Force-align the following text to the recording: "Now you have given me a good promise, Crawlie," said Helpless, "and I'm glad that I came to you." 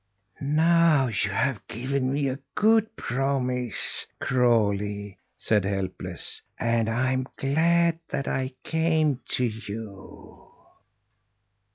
"Now 0.41 1.09
you 1.09 1.29
have 1.29 1.67
given 1.67 2.11
me 2.11 2.27
a 2.27 2.39
good 2.55 2.95
promise, 2.95 4.07
Crawlie," 4.19 5.19
said 5.37 5.63
Helpless, 5.63 6.41
"and 6.57 6.89
I'm 6.89 7.27
glad 7.37 7.99
that 8.09 8.27
I 8.27 8.53
came 8.63 9.19
to 9.27 9.45
you." 9.45 10.51